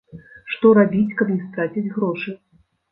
[0.53, 2.39] Што рабіць, каб не страціць грошы.